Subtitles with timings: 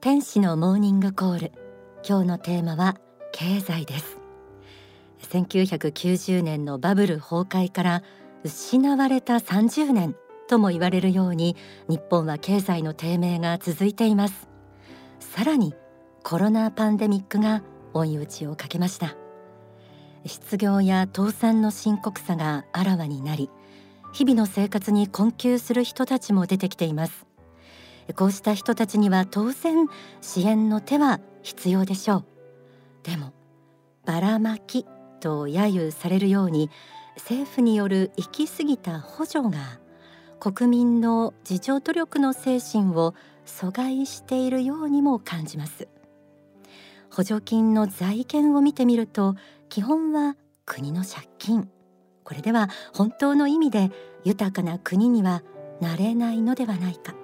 [0.00, 1.52] 天使のモーニングコール。
[2.08, 3.00] 今日のテーマは
[3.32, 4.18] 経済です。
[5.28, 8.02] 1990年のバブル崩壊から
[8.44, 10.14] 失われた30年
[10.46, 11.56] とも言われるように
[11.88, 14.48] 日本は経済の低迷が続いています。
[15.18, 15.74] さらに
[16.22, 19.16] コロナパンデミックが追い打ちをかけました。
[20.24, 23.50] 失業や倒産の深刻さがあらわになり
[24.12, 27.27] 日々の生活に困窮する人たちも出てきています。
[28.16, 29.86] こうした人たちには当然
[30.20, 32.24] 支援の手は必要でしょう。
[33.02, 33.32] でも
[34.04, 34.86] ばらまき
[35.20, 36.70] と揶揄されるように
[37.16, 39.80] 政府による行き過ぎた補助が
[40.40, 45.88] 国民の自助努力の精神を阻害しているようにも感じます。
[47.10, 49.34] 補助金の財源を見てみると
[49.68, 51.68] 基本は国の借金。
[52.24, 53.90] これでは本当の意味で
[54.24, 55.42] 豊かな国には
[55.80, 57.14] なれないのではないか。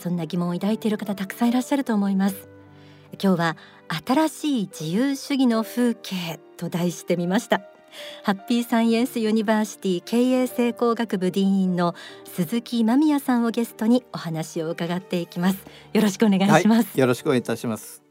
[0.00, 2.48] そんな疑問を抱いている方たくさんいらっしゃると思います。
[3.22, 3.56] 今日は
[4.06, 7.62] 新しい自由主義の風景と題してみました。
[8.22, 11.94] ハッピーサイエンスユニバーシティ経営成功学部ディーンの
[12.26, 15.58] 鈴木間宮さんをゲストにお話を伺っていきます。
[15.92, 18.02] よろしくお願いします、はい、よろしくお願いいたします。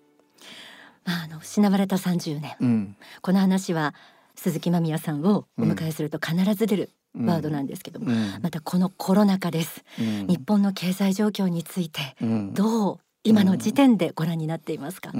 [1.06, 3.94] まあ、あの失われた30年、うん、この話は
[4.36, 12.16] 鈴木間宮さんをお迎えすると必ず出るワードなんですけども、うん、またこのコロナ禍です、うん、日本の経済状況について
[12.53, 15.11] どう今の時点でご覧になっていますか、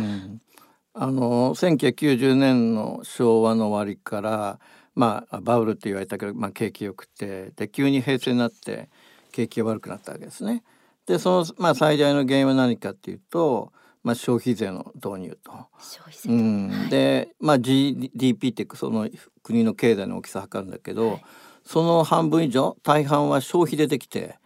[0.94, 4.60] あの1990年の昭和の終わりから
[4.96, 8.90] まあバブルって言われたけど、まあ、景気よくてで急に平成になって
[9.32, 10.64] 景気が悪くなったわけですね。
[11.06, 13.72] でその、まあ、最大の原因は何かっていうと
[14.08, 15.52] まあ、消費税の導入と。
[15.80, 19.10] 消費税、うん、で、まあ、GDP ってその
[19.44, 21.22] 国の経済の大きさを測るんだけど、はい、
[21.68, 24.38] その半分以上大半は消費でできて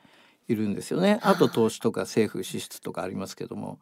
[0.48, 1.20] いるんですよね。
[1.22, 1.36] あ。
[1.36, 3.80] と投資とか政府支出とかありますけども。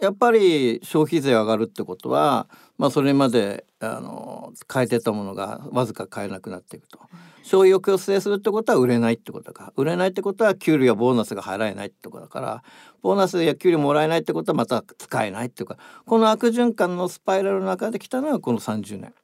[0.00, 6.98] やっぱり消費税上がるってことは、まあ、それまであの変えてたものがわずか買えなくなっていくと。
[7.44, 9.72] 消費を抑制するってことは売れないってことだから。
[9.76, 12.62] 売れないってことは給料やボーナスが払えないってことだから。
[13.00, 15.76] ボーナスや給料もらえないってことはまた使えないっていうか。
[16.04, 19.14] この悪循環のスパイラルの中で来たのはこの30年。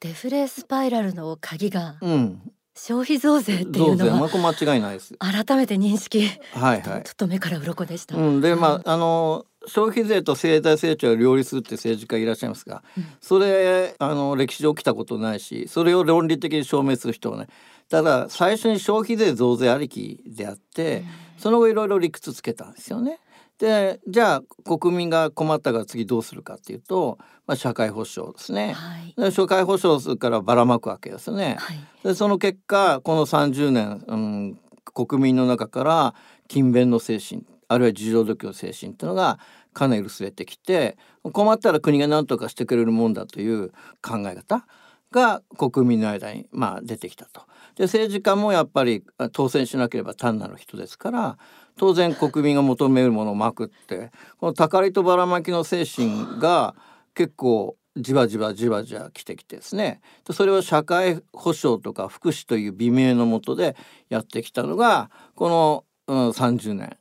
[0.00, 5.14] デフレスパイラルの鍵が、うん、消費増税っていうのは、まあ、間違いないです。
[5.18, 6.28] 改めて認識。
[6.52, 7.02] はいはい。
[7.04, 8.16] ちょっと目から鱗でした。
[8.16, 17.48] うん、で、まあ、あの消費税と経済成長を両立するって政治家いらっしゃいますが、うん、それあの歴史上起きたことないしそれを論理的に証明する人はね
[17.88, 21.06] ただ最初に消費税増税ありきであって、うん、
[21.38, 23.18] その後いろいろ理屈つけたんですよね。
[23.58, 28.74] でじゃあ国民が困ったから次どうするかっていうと、まあ、社会保障ですね、
[29.16, 31.56] はい、社会保障からばらまくわけですね。
[31.58, 34.60] はい、でその結果この30年、うん、
[34.92, 36.14] 国民の中から
[36.48, 39.38] 勤勉の精神あるいは自助努力の精神っていうのが
[39.72, 43.70] かなり薄れてきて困ったら国が何とかしてくれるもんだという
[44.02, 44.66] 考え方
[45.10, 47.42] が国民の間にまあ出てきたと。
[47.76, 51.38] で政治家もやっぱり当選しなければ単なる人ですから
[51.78, 56.74] 当然国民が求めるものをまくってこのたかりとばらまきの精神が
[57.14, 60.00] 結構じわじわじわじわ来てきてですね。
[60.30, 63.76] それを社会保障とか福祉という美名のもとで
[64.10, 66.96] やってきたのがこの、うん、30年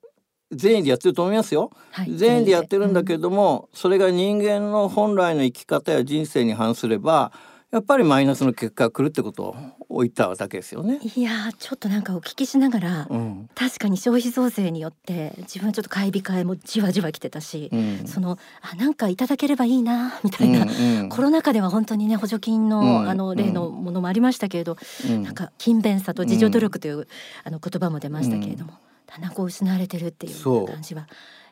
[0.51, 7.31] 全員でやってると思いますよ、はい、全員でやってるんだけれども、うん、それが人間の本来の生き方や人生に反すれば
[7.75, 9.53] やっぱりマイナスの結果が来るってこと
[9.89, 10.97] を言っただけですよね。
[11.13, 24.77] いやちょっとなんかお聞きしながら、うん、確かに消費増税によって自分ちょっと買い控えもじわじわ来てたし、うん、そのあなんかいただければいいなみたいな、うんうん、コロナ禍では本当にね補助金の、うん、あの例のものもありましたけれど、
[25.09, 27.09] うん、なんか勤勉さと自助努力という、
[27.43, 28.73] あの言葉も出ましたけれども。
[29.07, 30.65] 棚子を失われてるっていう。
[30.65, 31.07] 感じは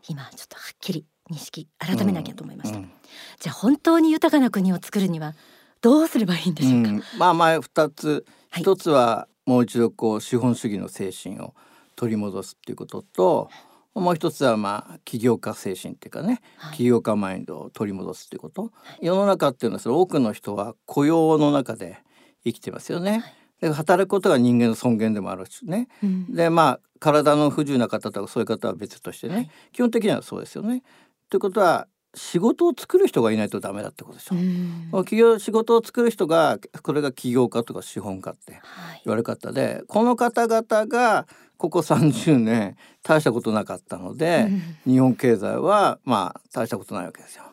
[0.10, 2.84] 今ちょっとはっきり認識改めなきゃと思いました、うん。
[2.84, 2.92] うん、
[3.40, 5.34] じゃあ本当に豊かな国を作るには
[5.84, 8.26] どうすればいいんでしょうか、うん、まあまあ二つ。
[8.56, 11.54] 一、はい、つはもう一度こう資本主義の精神を
[11.96, 13.50] 取り戻すっていうことと
[13.94, 18.70] もう一つはまあ起業家精神っていうかね、はい、起業家マインドを取り戻すっていうこと、は
[19.02, 21.98] い、世の中っていうのはその多くの人は雇用の中で
[22.46, 23.24] 生きてますよね。
[23.60, 30.84] で働くことが人間の尊厳でもあるしね、うん、でまあ体の不自由な方とかそういう方は別としてね、はい、基本的にはそうですよね。
[31.30, 34.36] ということは仕事を作る人がいないとダメだってことでしょ。
[34.36, 38.60] う企業仕事を作る人がこれが起業家とか資本家って
[39.06, 41.28] 言われ方で、はい、この方々が
[41.58, 44.50] ここ30年大したことなかったので、
[44.86, 47.44] 日本経済はまあ大したことないわけですよ。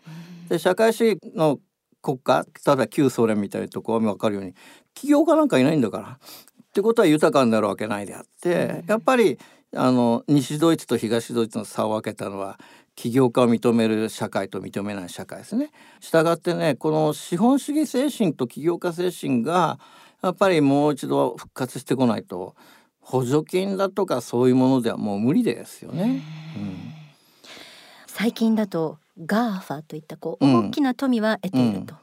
[0.48, 1.58] で社会主義の
[2.02, 4.54] 国家ただ旧ソ連みたいなところは分かるように
[4.94, 6.18] 起業家なんかいないんだから。
[6.70, 9.38] ってことは豊かになるわけないであって、やっぱり
[9.74, 12.58] あの西ドイツと東ドイツの差を分けたのは
[13.00, 15.70] 起業家を認める社会と認めない社会ですね。
[16.00, 19.79] したがってねこの資本主義精神と起業家精神が
[20.20, 22.55] やっぱりもう一度復活してこないと
[23.00, 26.23] 補助金だとかそういうものではもう無理ですよね。
[26.55, 26.76] うん、
[28.06, 31.99] 最近だと GAFA といったこう大きな富は得ていると、うん。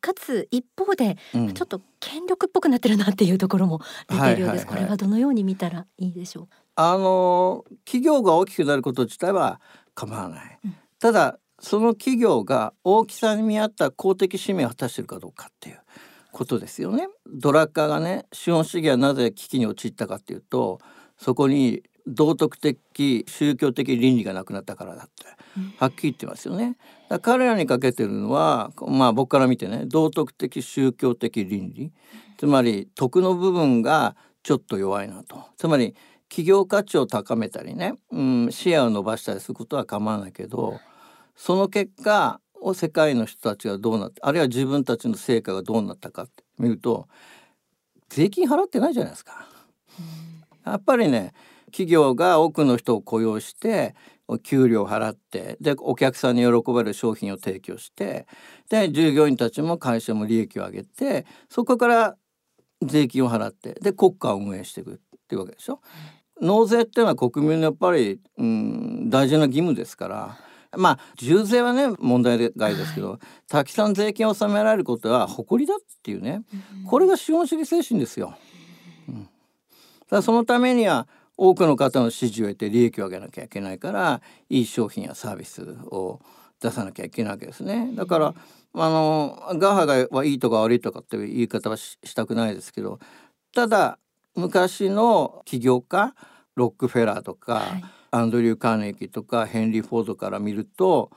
[0.00, 6.48] かつ一方で、ちょっと権力っぽくなってるなっていうところも出ているようです、これはどのように見たらいいでしょう？
[6.76, 9.60] あの企業が大きくなること自体は
[9.94, 15.80] 構わない、うん、ただその企業が大きさに見合った公的使命を果たしているかどうかっていう
[16.32, 17.08] ことですよね。
[17.26, 20.80] ドラッカーがね資本主義はなぜ危機に陥ったかっていうと
[21.16, 25.24] そこに道徳的宗教的倫理がなくなったからだって
[25.78, 26.76] はっきり言ってますよね。
[27.08, 31.92] だ彼らにかけてるのはまあ僕から見てね道徳的宗教的倫理。
[32.36, 35.44] つまり徳の部分がちょっと弱いなと。
[35.56, 35.94] つまり
[36.34, 40.80] 企業価値を高めたりね、うん、シェアを伸ばしたりすることは構わないけど
[41.36, 47.06] その結果を世界の人たちがどうなってあるいは自分たちの成果がどうなったかって見ると
[48.08, 49.46] 税金払ってないじゃないですか。
[50.66, 51.34] やっぱりね
[51.66, 53.94] 企業が多くの人を雇用して
[54.42, 58.26] 給料を払ってでお客さんに喜ばれる商品を提供して
[58.68, 62.16] で従業員たちも会社も利益を上げてそこから
[62.82, 65.80] 税金を払ってで国家を運営していくっていうわけでしょ。
[66.40, 70.38] 納税っていうのは国民のやっぱり、うん、大事な義務ですから
[70.76, 76.42] まあ重税はね問題外ですけど、はい、たくさん税金を納められることは誇りだっていうね、
[76.86, 78.34] これが資本主義精神ですよ。
[79.08, 79.28] うん、
[80.10, 84.20] だそのためには多くの方の支持を得て利益を上げなきゃいけないから
[84.50, 86.20] いい商品やサービスを
[86.60, 87.90] 出さなきゃいけないわけですね。
[87.94, 88.34] だから、
[88.76, 92.98] あのガーハがはいいとか悪いとかっていう言い方はしたくないですけど
[93.54, 93.98] ただ
[94.36, 96.14] 昔の起業家
[96.54, 101.10] ロックフェラーとか、はい、アンドリュー・カーネギーとかヘンリー・フォードから見ると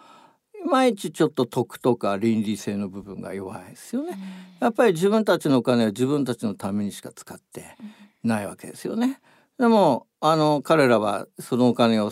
[0.66, 4.18] いまいちちょっと徳とか倫理性の部分が弱いですよね。
[4.60, 7.78] やっぱり自分たちのお金は自分たちのためにしか使って
[8.24, 9.22] ないわけですよね。
[9.58, 12.12] でもあの彼らはそのお金を、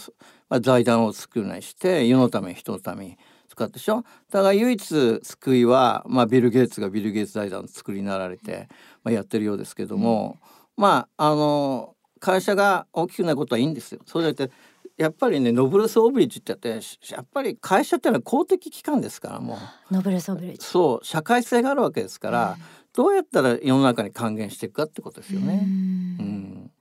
[0.49, 3.17] まあ、財団を作るなりして世のため人のために
[3.49, 8.67] 使ってしょだから唯一救いは、まあ、ビル・ゲイツがビル・ゲイツ財団を作りになられて、
[9.03, 14.01] まあ、やってるようですけども、うん、まああの会社が大きくなることはいいんですよ。
[14.05, 14.49] そうやって
[14.97, 19.57] やっぱりねノブルス・オブリッジってやってやっぱり会社ってのは公的機関ですからも
[19.91, 19.93] う。
[19.93, 22.63] ノブルス・オブリッジそう社会性があるわけですから、うん、
[22.93, 25.61] どうやったら世の中に還元していくかってことですよね。
[25.63, 25.67] う
[26.23, 26.71] ん。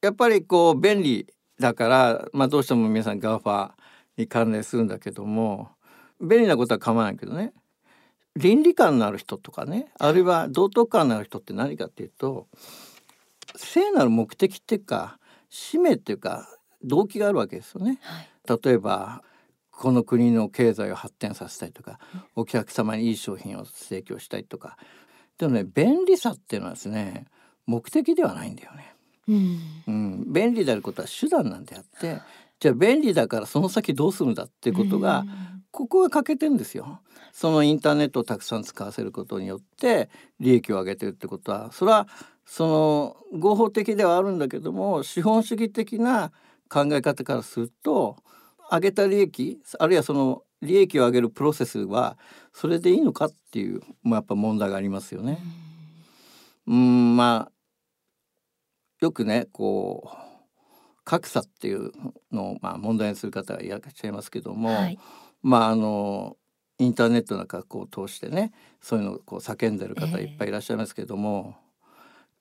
[0.00, 1.26] やっぱりこう便利
[1.58, 3.72] だから、まあ、どうしても皆さん GAFA
[4.16, 5.70] に関連するんだけども
[6.20, 7.52] 便利なことは構わないけどね。
[8.36, 12.48] 倫理観のある人とかねあるいは道徳観のある人って何かっていうと
[13.56, 15.18] 聖なる目的っていうか
[15.48, 16.48] 使命っていうか
[16.82, 17.98] 動機があるわけですよね。
[18.02, 19.22] はい、例えば
[19.70, 21.98] この国の経済を発展させたいとか
[22.36, 24.76] お客様にいい商品を提供したいとか
[25.38, 27.26] でもね便利さっていうのはですね
[27.66, 28.94] 目的ではないんだよね。
[29.26, 32.20] うん、うん、便利であることは手段なんであって
[32.60, 35.28] じゃあ便利だからその先どうするんだっていうことが、うん、
[35.70, 37.00] ここが欠けてんですよ。
[37.32, 40.08] そのインターネットをたくさん使わせることによって
[40.38, 42.06] 利益を上げてるってことはそれは
[42.46, 42.66] そ
[43.32, 46.32] の合法的ではあるんだけども資本主義的な
[46.68, 48.16] 考え方からすると
[48.70, 52.18] 上げた利益あるいはその利益を上げるプロセスは
[52.52, 55.38] それでいいのかっていう、まあ、やっぱ問題がありますよね。
[56.66, 57.52] うんまあ
[59.00, 60.24] よくねこう
[61.04, 61.92] 格差っていう
[62.32, 64.98] のをまあ問題にする方がいらっしゃいますけども、はい、
[65.42, 66.36] まああの
[66.78, 71.63] インターネットなんかこう通してねそういうのをこう叫んでる方いっぱいいらっしゃいますけども、えー、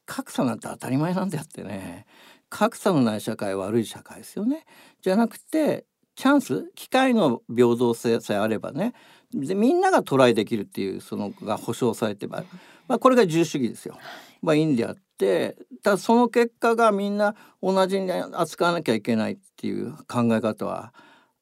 [0.05, 2.05] 格差なんて当たり前なんであってね
[2.49, 4.65] 格差のない社会は悪い社会ですよね。
[5.01, 8.93] じゃなくてチャンス機会の平等性さえあればね
[9.33, 12.43] でみんながトライできるっていうそのが保障されてば、
[12.87, 13.97] まあ、これが自由主義ですよ。
[14.41, 20.93] まあ、いいんであってたその結果がみんな同じに扱わなきゃいけないっていう考え方は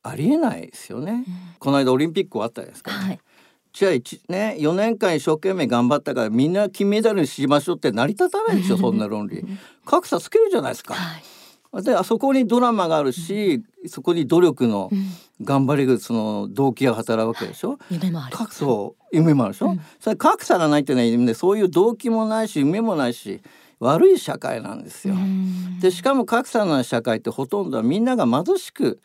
[0.04, 1.12] ありえないですよね。
[1.12, 1.26] うん、
[1.60, 3.20] この間オリンピック終わったですか、ね、はい
[3.74, 3.92] じゃあ
[4.32, 9.46] ね4年間一生懸命頑張ったからみんな金メダルにしましょうって成り立たないでしょそんな論理。
[9.86, 10.94] 格差つけるじゃないですか。
[10.94, 11.24] はい
[11.82, 14.90] であそこにドラマがあるし、うん、そこに努力の
[15.42, 17.80] 頑張りがその動機が働くわけでしょ。
[17.90, 18.36] 夢もある。
[18.52, 19.70] そう夢もあるでしょ。
[19.70, 23.42] うん、それ格差がないってねそういう動機もないし夢もないし
[23.80, 25.16] 悪い社会なんですよ。
[25.80, 29.00] でしかも格差のない社会ってほとんどはみんなが貧しく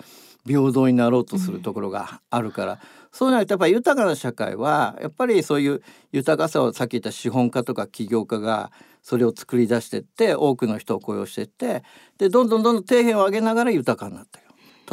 [0.44, 2.78] 平等になろうとするところがあるから、うん、
[3.12, 5.82] そうなるとやっぱり豊かな社会はやっぱりそういう
[6.12, 8.70] 豊かさをさっき言った資本家とか起業家が
[9.02, 11.82] それを作り出してって多くの人を雇用してって
[12.18, 14.46] でどんどんどんどん底辺を上げながら豊かになったよ。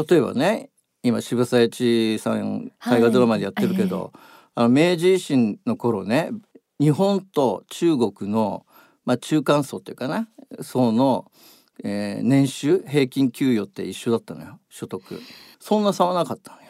[0.10, 0.70] 例えばね
[1.04, 4.12] 今渋沢栄一さん大河ドラマでやってるけど、はい
[4.56, 6.30] あの明治維新の頃ね
[6.80, 8.66] 日本と中国の、
[9.06, 10.28] まあ、中間層っていうかな
[10.62, 11.32] 層の、
[11.84, 15.02] えー、年収平均給与って一緒だったのよ所得
[15.60, 16.68] そんな差はなかったのよ。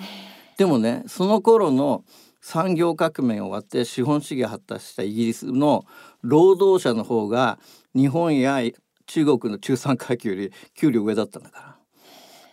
[0.58, 2.04] でもねその頃の
[2.42, 5.86] 産業革命終わって資本主義発達したイギリスの
[6.22, 7.58] 労働者の方が
[7.96, 8.60] 日本や
[9.06, 11.74] 中国の中産階級より給料上だったんだから。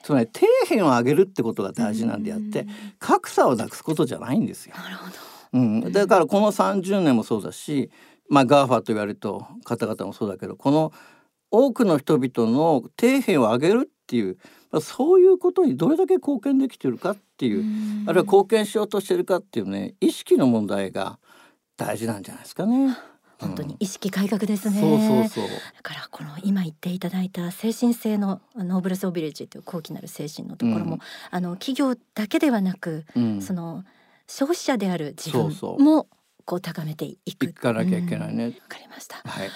[0.03, 2.67] つまり底辺を上げるってことが大事なんであって
[2.99, 4.75] 格差をなくすことじゃないんですよ。
[5.53, 7.91] うん、だからこの30年もそうだし、
[8.29, 10.93] まあ、 GAFA と言われると方々もそうだけどこの
[11.51, 14.39] 多くの人々の底辺を上げるっていう
[14.81, 17.65] そういうことにどれだけ貢献できてるかっていう
[18.07, 21.19] あるいは貢献しようとしてるかっていうね意識の問題が
[21.79, 22.95] 大事なんじゃないですかね。
[23.39, 33.83] 本当に意識改革ですね、うん、そうそうそうだからこの今言っていただいた精神性のノーブルソービリッジという高貴なる精神のところも、うん、あの企業だけではなく、うん、その
[34.27, 36.07] 消費者である自分も
[36.45, 37.47] こう高めていく。
[37.47, 38.45] いかなきゃいけないね。
[38.45, 39.17] わ、かりました。
[39.25, 39.49] はい。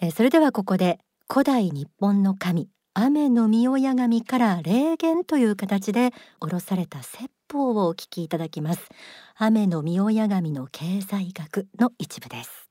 [0.00, 8.88] えー、それではここで古代日本の神雨の御親神から霊言という形で下ろされた説法をお聞きいただきます。
[9.36, 12.68] 雨の御親神の経済学の一部です。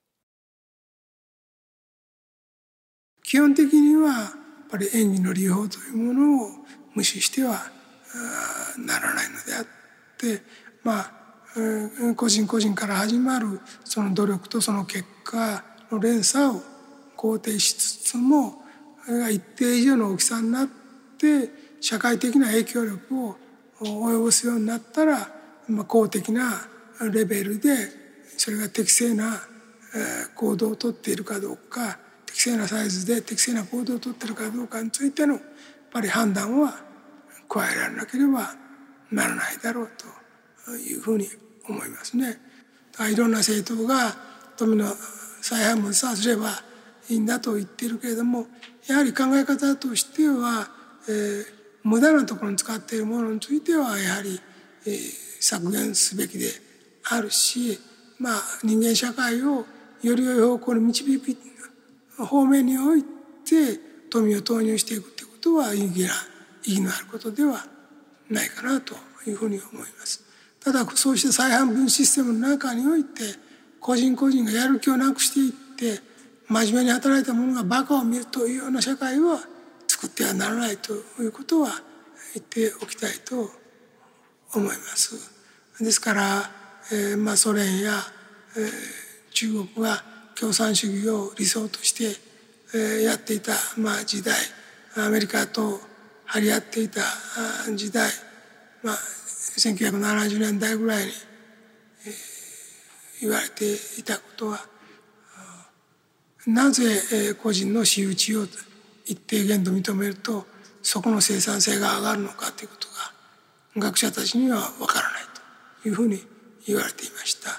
[3.24, 6.50] 基本的にはやっぱり演技の利用というものを
[6.96, 7.60] 無視しては
[8.78, 9.66] ならないのであっ
[10.18, 10.42] て
[10.84, 11.12] まあ
[12.16, 16.62] 個人個人から始まるその努力とその結果の連鎖を
[17.18, 18.63] 肯定しつつも
[19.30, 20.68] 一定以上の大きさになっ
[21.18, 21.50] て
[21.82, 23.36] 社会的な影響力を
[23.82, 25.30] 及ぼすようになったら、
[25.68, 26.68] まあ、公的な
[27.12, 27.76] レベルで
[28.38, 29.42] それが適正な
[30.36, 35.44] 行動をとっているかどうか適正なサイズで適正な行動をとっているかどうかについてのやっ
[35.92, 36.74] ぱり判断は
[37.50, 38.56] 加えられなければ
[39.12, 39.90] ならないだろう
[40.66, 41.28] というふうに
[41.68, 42.40] 思いますね。
[43.12, 44.16] いろんな政党が
[44.56, 44.86] 富の
[45.42, 46.50] 再配分さすれば
[47.10, 48.48] いいんだと言ってるけれども
[48.88, 50.68] やはり考え方としては、
[51.08, 51.46] えー、
[51.84, 54.40] 無駄なところに使っているものについてはやはり、
[54.86, 54.98] えー、
[55.40, 56.48] 削減すべきで
[57.10, 57.80] あるし、
[58.20, 59.66] まあ、人間社会を
[60.02, 61.38] より良い方向に導く
[62.26, 63.08] 方面において
[64.10, 66.14] 富を投入していくということは意義な
[66.66, 67.66] 意義のあることでは
[68.30, 68.96] ないかなと
[69.28, 70.24] いうふうに思います。
[70.60, 73.22] ただそうした再半分システムの中において
[73.82, 75.52] 個人個人がやる気をなくしていっ
[75.98, 76.02] て
[76.48, 79.40] 真面目に働いた者がバカを見るというような社会は
[79.88, 81.70] 作ってはならないということは
[82.34, 83.50] 言っておきたいと
[84.56, 85.32] 思います。
[85.80, 86.52] ですから、
[86.92, 87.94] えー、まあソ連や、
[88.58, 88.70] えー、
[89.32, 90.04] 中国が
[90.40, 92.20] 共産主義を理想として、
[92.76, 94.36] えー、やっていた、まあ、時代
[94.98, 95.80] アメリカと
[96.26, 97.02] 張り合っていた
[97.76, 98.10] 時代、
[98.84, 101.12] まあ、1970年代ぐらいに、
[102.06, 104.73] えー、言われていたことは
[106.48, 108.46] なぜ個人の私有地を
[109.06, 110.46] 一定限度認めると
[110.82, 112.88] そこの生産性が上がるのかということ
[113.80, 115.22] が学者たちには分からない
[115.82, 116.20] というふうに
[116.68, 117.50] 言われていました。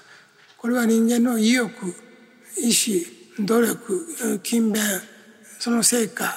[0.59, 1.95] これは人間の意欲
[2.57, 3.07] 意志
[3.39, 4.83] 努力勤勉
[5.59, 6.33] その成果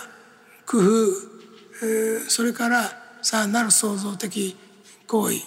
[0.66, 4.56] 工夫それからさらなる創造的
[5.08, 5.38] 行為、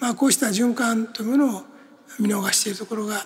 [0.00, 1.62] まあ、こうした循環というものを
[2.18, 3.24] 見逃しているところが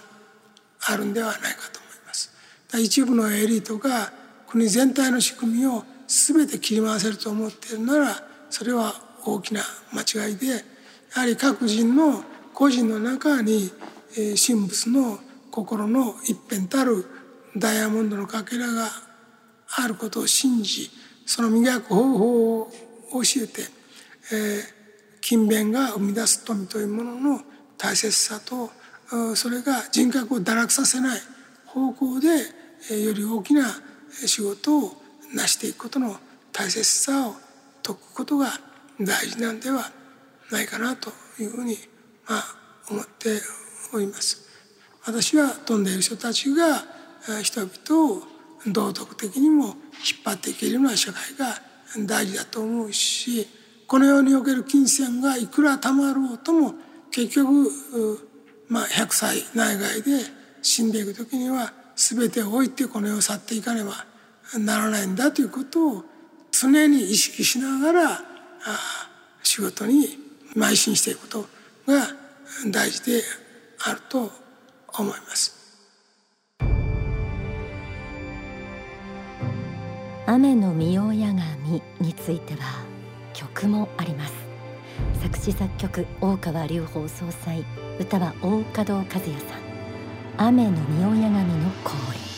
[0.80, 1.79] あるんではないかと
[2.78, 4.12] 一部のエリートが
[4.48, 8.16] 国全体の仕組みを全て切り回せると思っているなら
[8.50, 9.62] それは大きな
[9.92, 10.54] 間違いでや
[11.14, 12.22] はり各人の
[12.54, 13.70] 個人の中に
[14.14, 15.18] 神仏の
[15.50, 17.04] 心の一辺たる
[17.56, 18.88] ダイヤモンドのかけらが
[19.76, 20.90] あることを信じ
[21.26, 22.70] その磨く方法を
[23.12, 23.62] 教えて、
[24.32, 27.40] えー、勤勉が生み出す富というものの
[27.78, 28.70] 大切さと
[29.34, 31.20] それが人格を堕落させない
[31.66, 32.28] 方向で
[32.88, 33.64] より大きな
[34.10, 34.92] 仕事を
[35.34, 36.16] 成していくことの
[36.52, 37.34] 大切さを
[37.86, 38.52] 説くことが
[39.00, 39.90] 大事なんでは
[40.50, 41.76] ないかなというふうに
[42.28, 42.44] まあ
[42.90, 43.40] 思って
[43.94, 44.48] おります。
[45.06, 46.84] 私は飛んでいる人たちが
[47.42, 48.22] 人々を
[48.66, 49.74] 道徳的にも引っ
[50.24, 53.46] 張っていけるような社会が大事だと思うし
[53.86, 56.74] この世における金銭がいくらたまろうとも
[57.10, 57.68] 結局
[58.68, 60.24] まあ100歳内外で
[60.62, 64.06] 死んでいく時には全てを置いてこの世を去っていかねば
[64.58, 66.04] ならないんだということを
[66.50, 68.20] 常に意識しながら
[69.42, 70.18] 仕事に
[70.56, 71.40] 邁進していくこと
[71.92, 72.08] が
[72.70, 73.22] 大事で
[73.84, 74.30] あると
[74.98, 75.60] 思います。
[80.26, 82.84] 雨の御親神については
[83.32, 84.32] 曲もあります
[85.20, 87.64] 作詞作曲大川隆法総裁
[87.98, 89.04] 歌は大門和也
[89.40, 89.69] さん
[90.42, 92.29] 雨の御親神の降臨。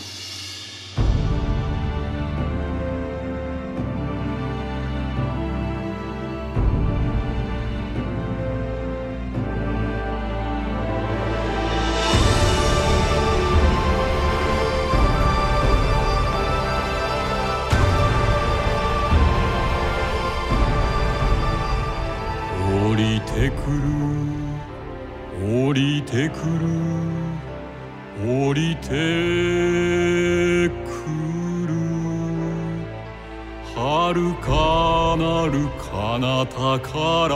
[28.20, 28.90] 降りてく
[31.66, 31.72] る。
[33.74, 37.34] 遥かなる彼方から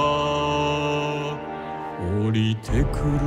[2.24, 3.20] 降りてくる。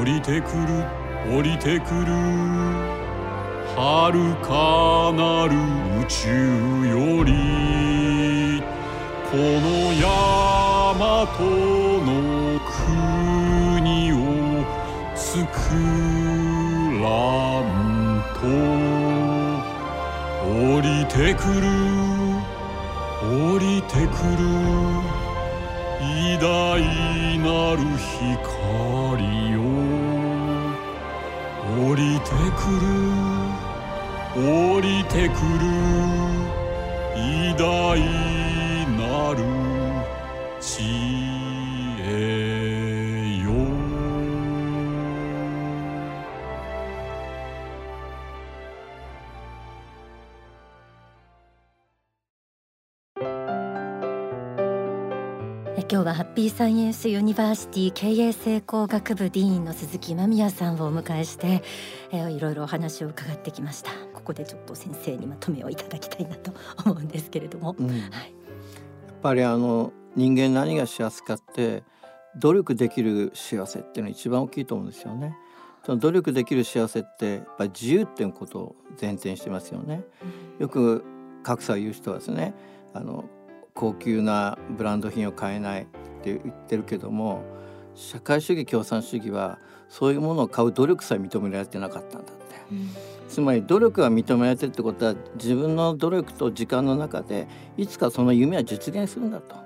[0.00, 0.84] 降りてくる。
[1.32, 2.06] 降りてくる。
[3.76, 5.54] 遥かなる
[6.02, 6.26] 宇宙
[6.88, 7.30] より
[9.30, 10.02] この大
[10.98, 11.26] 和
[12.04, 12.08] の
[13.78, 14.14] 国を
[15.14, 15.38] 作
[16.24, 16.29] ら
[17.00, 18.46] んと
[20.46, 21.66] 降りてくる
[23.22, 24.44] 降りてくる
[26.00, 26.48] 偉大
[27.38, 29.60] なる光よ
[31.78, 32.84] 降りてくる
[34.34, 35.64] 降りてくる
[37.16, 37.60] 偉大
[38.96, 39.38] なる
[40.60, 41.39] 地
[55.92, 61.64] 今日はハッピーサイエンスユニバーシティ経営成功学部ディーンの鈴木間宮さんをお迎えして、
[62.12, 63.90] えー、いろいろお話を伺ってきました。
[64.14, 66.52] ここでちょっと先生にまとめをいただきたいなと
[66.84, 68.10] 思うんですけれども、うん、はい、やっ
[69.20, 71.82] ぱりあの人間何が幸せかって
[72.36, 75.36] 努力できる幸せっていうのが一番大きいと思うんですよね。
[75.84, 80.04] その努力できる幸せってやっぱり自由っていうことを前提にしてますよね。
[80.60, 81.04] よく
[81.42, 82.54] 格差を言う人はですね
[82.94, 83.24] あの
[83.80, 85.86] 高級なブランド品を買えないっ
[86.22, 87.42] て言ってるけども
[87.94, 92.90] 社会主義共産主義はそういうものを買う努力さえ認められてなかったんだって、うん、
[93.26, 99.56] つまり努力が認められてるってことは自分の努力と時間の中でいつかその夢は実現するんだと、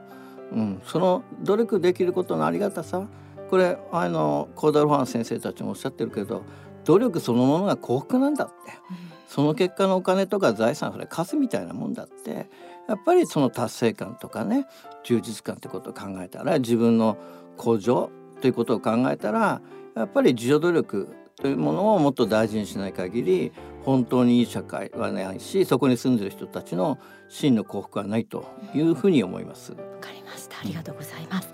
[0.52, 3.08] うん、その努力できることのありがたさ。
[3.50, 6.42] これあのコーダルファン先生たちもおっしゃってるけど
[6.84, 8.54] 努力そのものが幸福なんだって、
[8.90, 8.96] うん、
[9.28, 12.48] その結果のお金とか財産それ数みたいなもんだって
[12.88, 14.66] やっぱりその達成感とかね
[15.02, 17.16] 充実感ってことを考えたら自分の
[17.56, 19.62] 向上ということを考えたら
[19.96, 23.52] やっぱり自助努力というものをもっと大事にしない限り
[23.84, 29.72] 本当にいい社会はないしそこに住んでる人たちの真の幸福はないというふうに思います。
[29.72, 31.48] わかりましたありがとうございます。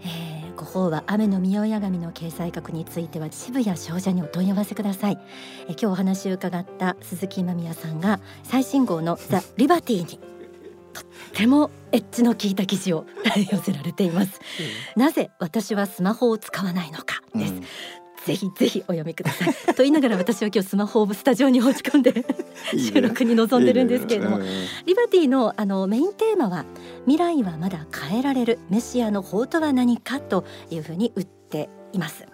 [0.00, 5.18] えー、ご方は雨の御親神の掲載額については渋谷商社にお問い合わせください。
[5.68, 10.20] え、今日お話を伺った鈴木今宮さんが最新号のザ・リバティに
[10.98, 13.06] とってもエッジの効いた記事を
[13.50, 14.40] 寄せられています、
[14.96, 17.64] うん、なぜ私はスマホを使わないのかです、うん、
[18.24, 19.54] ぜひぜひお読みください。
[19.74, 22.24] と言いながら私は今日スマホをスタジオに持ち込んで
[22.76, 24.38] 収録に臨んでるんですけれども
[24.86, 26.64] リバティのあのメインテーマは
[27.06, 32.26] 未来はまだ変えられるメシアの法とは何かというふうに打っています。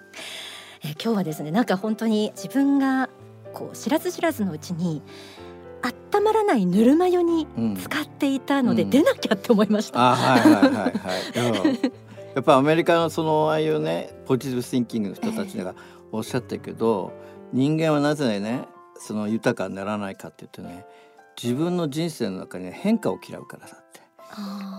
[0.83, 3.09] え今日はですねなんか本当に自分が
[3.55, 5.01] こう知らず知らずのうちに
[6.13, 7.47] 温まらないぬるま湯に
[7.81, 9.99] 使っていたので、出なきゃって思いました。
[9.99, 11.93] はいはいはいはい。
[12.35, 15.75] やっぱアメリカのそのああいうねポジティブシンキングの人たちが
[16.11, 17.13] おっしゃってるけど、
[17.53, 18.67] えー、人間はなぜね
[18.99, 20.85] その豊かにならないかって言ってね
[21.41, 24.01] 自分の人生の中に、変化を嫌うからさって。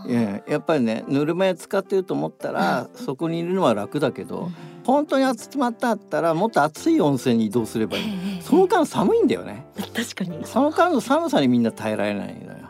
[0.08, 9.66] ややっぱりねぬるま湯使ってると思ったら、そこにいるのは楽だけど、うん、本当に集まったったらもっと暑い温泉に移動すればいい、えー、その間寒いんだよね。
[9.94, 10.46] 確かに。
[10.46, 12.70] その間の寒さにみんな耐えられないのよ。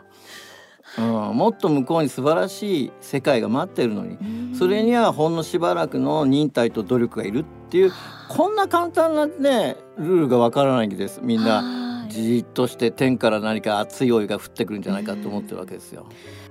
[0.98, 7.92] うん、もっと向こうに素晴らしい世界が待ってるのにそれにはほんのしばらくの忍耐と努力がいるっていう
[8.30, 11.20] こんな簡単なねルールがわからないんです。
[11.22, 16.06] みんなじっとして天から何か熱いお湯が降ってくるんじゃないかと思ってるわけですよ。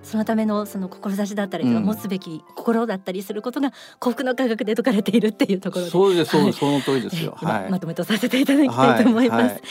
[0.05, 9.61] そのためのその志だったりとか、持つべき心だったりすることが幸福の科学で説かれているっていうところでそうです、はい、その通りですよ、はい、まとめとさせていただきたいと思います、はいはい、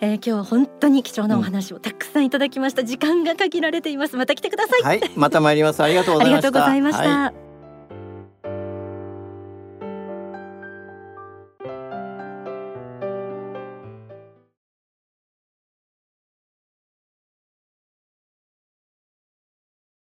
[0.00, 4.16] えー、今日は本当に貴重なお話をたくさんいただきました、時間が限られています。
[4.16, 4.82] また来てください。
[4.82, 5.10] はい。
[5.16, 5.82] また参ります。
[5.82, 7.53] ありがとうございました